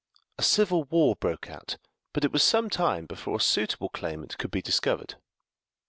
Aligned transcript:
A 0.39 0.41
civil 0.41 0.85
war 0.85 1.15
broke 1.15 1.47
out, 1.47 1.77
but 2.11 2.25
it 2.25 2.31
was 2.31 2.41
some 2.43 2.71
time 2.71 3.05
before 3.05 3.35
a 3.35 3.39
suitable 3.39 3.89
claimant 3.89 4.35
could 4.39 4.49
be 4.49 4.59
discovered. 4.63 5.13